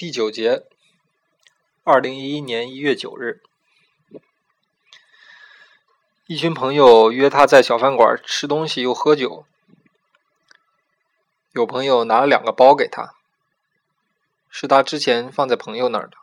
[0.00, 0.64] 第九节，
[1.84, 3.42] 二零一一年一月九日，
[6.26, 9.44] 一群朋友约他在小饭馆吃东西又喝酒。
[11.52, 13.14] 有朋友拿了两个包给他，
[14.48, 16.16] 是他之前放在朋友那儿的。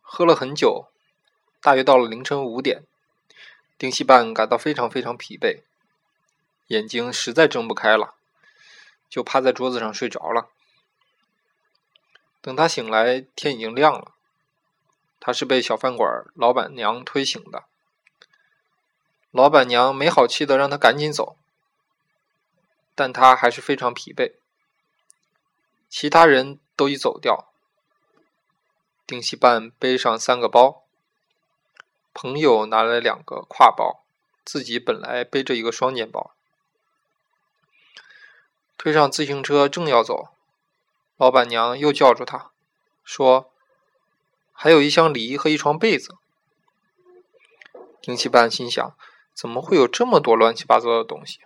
[0.00, 0.88] 喝了很久，
[1.60, 2.84] 大约到了凌晨五点，
[3.76, 5.60] 丁西半感到非常非常疲惫，
[6.68, 8.14] 眼睛实在睁不开了，
[9.10, 10.48] 就趴在桌子上睡着了。
[12.44, 14.12] 等他醒来，天已经亮了。
[15.18, 17.64] 他是被小饭馆老板娘推醒的。
[19.30, 21.38] 老板娘没好气的让他赶紧走，
[22.94, 24.34] 但他还是非常疲惫。
[25.88, 27.50] 其他人都已走掉。
[29.06, 30.84] 丁西半背上三个包，
[32.12, 34.04] 朋友拿来两个挎包，
[34.44, 36.34] 自己本来背着一个双肩包，
[38.76, 40.33] 推上自行车正要走。
[41.16, 42.50] 老板娘又叫住他，
[43.04, 43.48] 说
[44.52, 46.16] ：“还有一箱梨和一床被子。”
[48.02, 48.96] 丁七半心想
[49.32, 51.38] ：“怎么会有这么多乱七八糟的东西？”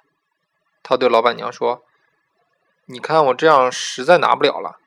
[0.83, 1.85] 他对老板娘说
[2.87, 4.81] ：“你看我这样实在拿不了了，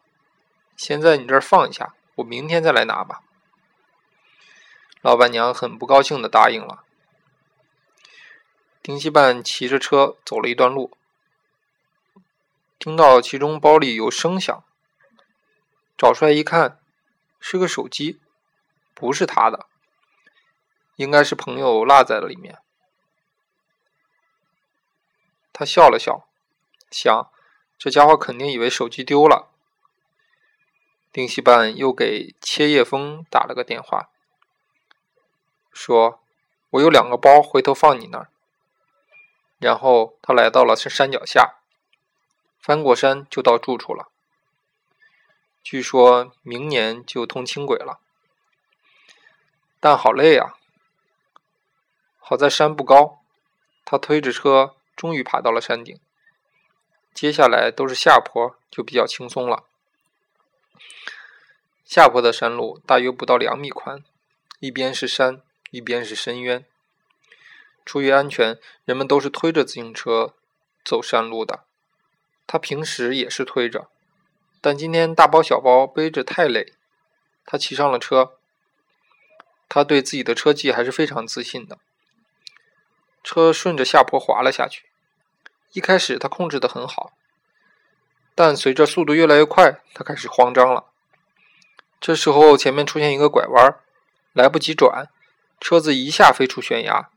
[0.76, 3.22] 先在你这儿放一下，我明天再来拿吧。”
[5.02, 6.84] 老板娘很不高兴的答应了。
[8.82, 10.92] 丁七半骑着车走了一段路，
[12.80, 14.64] 听到其中包里有声响。
[16.02, 16.80] 找出来一看，
[17.40, 18.20] 是个手机，
[18.96, 19.68] 不是他的，
[20.96, 22.58] 应该是朋友落在了里面。
[25.54, 26.28] 他笑了笑，
[26.90, 27.32] 想
[27.78, 29.52] 这家伙肯定以为手机丢了。
[31.12, 34.10] 丁西半又给切叶峰打了个电话，
[35.72, 36.24] 说
[36.72, 38.32] ：“我有两个包，回头放你那儿。”
[39.62, 41.60] 然后他来到了山脚下，
[42.60, 44.08] 翻过山就到住处了。
[45.64, 48.00] 据说明年就通轻轨了，
[49.80, 50.58] 但好累啊！
[52.20, 53.22] 好在山不高，
[53.86, 56.00] 他推着车终于爬到了山顶。
[57.14, 59.66] 接下来都是下坡，就比较轻松了。
[61.86, 64.04] 下坡的山路大约不到两米宽，
[64.60, 66.66] 一边是山，一边是深渊。
[67.86, 70.34] 出于安全，人们都是推着自行车
[70.86, 71.66] 走山路的。
[72.48, 73.90] 他平时也是推着。
[74.62, 76.74] 但今天大包小包背着太累，
[77.46, 78.38] 他骑上了车。
[79.68, 81.80] 他对自己的车技还是非常自信的。
[83.24, 84.84] 车顺着下坡滑了下去。
[85.74, 87.14] 一开始他控制的很好，
[88.36, 90.86] 但随着速度越来越快，他开始慌张了。
[92.00, 93.80] 这时候前面出现一个拐弯，
[94.34, 95.08] 来不及转，
[95.60, 97.10] 车子一下飞出悬崖。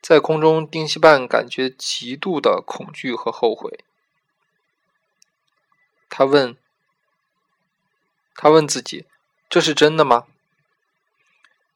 [0.00, 3.84] 在空中，丁西半感觉极度的恐惧和后悔。
[6.18, 6.56] 他问
[8.36, 9.04] ：“他问自己，
[9.50, 10.24] 这是真的吗？”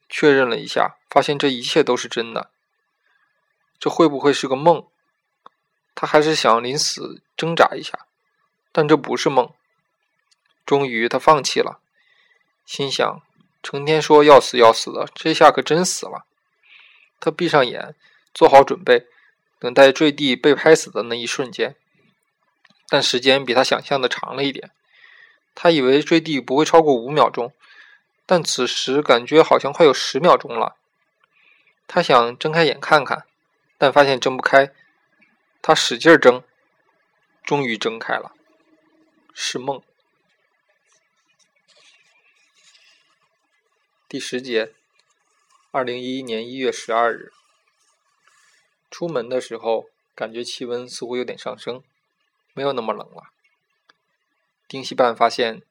[0.09, 2.49] 确认了一下，发现这一切都是真的。
[3.79, 4.87] 这会不会是个梦？
[5.93, 8.07] 他还是想临死挣扎一下，
[8.71, 9.53] 但这不是梦。
[10.65, 11.79] 终于，他放弃了，
[12.65, 13.21] 心想：
[13.61, 16.25] 成天说要死要死的，这下可真死了。
[17.19, 17.93] 他闭上眼，
[18.33, 19.05] 做好准备，
[19.59, 21.75] 等待坠地被拍死的那一瞬间。
[22.91, 24.69] 但时间比他想象的长了一点，
[25.55, 27.53] 他以为坠地不会超过五秒钟，
[28.25, 30.75] 但此时感觉好像快有十秒钟了。
[31.87, 33.25] 他想睁开眼看看，
[33.77, 34.73] 但发现睁不开。
[35.61, 36.43] 他使劲睁，
[37.45, 38.33] 终于睁开了，
[39.33, 39.81] 是梦。
[44.09, 44.73] 第十节，
[45.71, 47.31] 二零一一年一月十二日，
[48.89, 51.81] 出门的时候感觉气温似乎有点上升。
[52.53, 53.31] 没有那么冷了。
[54.67, 55.63] 丁西半发现